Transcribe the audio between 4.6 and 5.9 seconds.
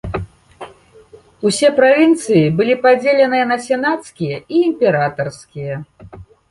імператарскія.